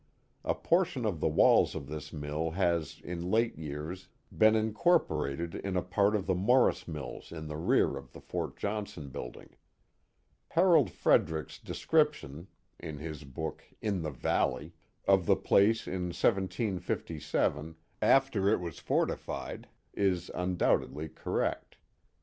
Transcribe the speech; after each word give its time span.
A 0.43 0.55
portion 0.55 1.05
of 1.05 1.19
the 1.19 1.27
walls 1.27 1.75
of 1.75 1.85
this 1.85 2.11
mill 2.11 2.49
has 2.57 2.99
in 3.03 3.29
late 3.29 3.55
years 3.59 4.07
been 4.35 4.55
incorporated 4.55 5.53
in 5.53 5.77
a 5.77 5.83
part 5.83 6.15
of 6.15 6.25
the 6.25 6.33
Morris 6.33 6.87
mills 6.87 7.31
in 7.31 7.47
the 7.47 7.55
rear 7.55 7.95
of 7.97 8.11
the 8.11 8.19
Fort 8.19 8.57
Johnson 8.57 9.09
building. 9.09 9.49
Harold 10.47 10.89
Frederic's 10.89 11.59
description 11.59 12.47
(in 12.79 12.97
his 12.97 13.23
book 13.23 13.63
/// 13.75 13.79
the 13.79 14.09
Valley) 14.09 14.73
of 15.07 15.27
the 15.27 15.35
place 15.35 15.85
in 15.85 16.05
1757, 16.09 17.75
after 18.01 18.49
it 18.49 18.59
was 18.59 18.79
for 18.79 19.05
tified, 19.05 19.65
is 19.93 20.31
undoubtedly 20.33 21.09
correct. 21.09 21.77